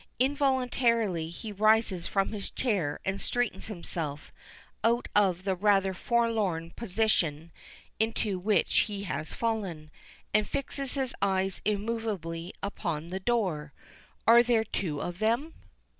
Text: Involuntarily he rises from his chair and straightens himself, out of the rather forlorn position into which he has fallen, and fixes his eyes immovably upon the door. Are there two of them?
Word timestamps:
Involuntarily 0.17 1.29
he 1.29 1.51
rises 1.51 2.07
from 2.07 2.29
his 2.31 2.49
chair 2.49 2.99
and 3.05 3.21
straightens 3.21 3.67
himself, 3.67 4.33
out 4.83 5.07
of 5.15 5.43
the 5.43 5.53
rather 5.55 5.93
forlorn 5.93 6.71
position 6.71 7.51
into 7.99 8.39
which 8.39 8.75
he 8.89 9.03
has 9.03 9.31
fallen, 9.33 9.91
and 10.33 10.47
fixes 10.49 10.95
his 10.95 11.13
eyes 11.21 11.61
immovably 11.65 12.51
upon 12.63 13.09
the 13.09 13.19
door. 13.19 13.73
Are 14.25 14.41
there 14.41 14.63
two 14.63 14.99
of 14.99 15.19
them? 15.19 15.53